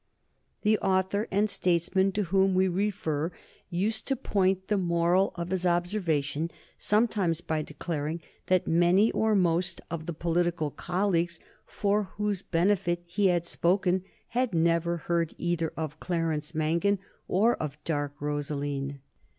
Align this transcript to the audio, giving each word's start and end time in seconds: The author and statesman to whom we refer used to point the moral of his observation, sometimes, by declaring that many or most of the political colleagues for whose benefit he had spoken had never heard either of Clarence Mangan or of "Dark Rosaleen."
The 0.63 0.79
author 0.79 1.27
and 1.29 1.47
statesman 1.47 2.11
to 2.13 2.23
whom 2.23 2.55
we 2.55 2.67
refer 2.67 3.31
used 3.69 4.07
to 4.07 4.15
point 4.15 4.67
the 4.67 4.79
moral 4.79 5.31
of 5.35 5.51
his 5.51 5.63
observation, 5.63 6.49
sometimes, 6.75 7.41
by 7.41 7.61
declaring 7.61 8.19
that 8.47 8.65
many 8.65 9.11
or 9.11 9.35
most 9.35 9.79
of 9.91 10.07
the 10.07 10.13
political 10.13 10.71
colleagues 10.71 11.39
for 11.67 12.05
whose 12.17 12.41
benefit 12.41 13.03
he 13.05 13.27
had 13.27 13.45
spoken 13.45 14.03
had 14.29 14.55
never 14.55 14.97
heard 14.97 15.35
either 15.37 15.71
of 15.77 15.99
Clarence 15.99 16.55
Mangan 16.55 16.97
or 17.27 17.55
of 17.57 17.77
"Dark 17.83 18.15
Rosaleen." 18.19 19.01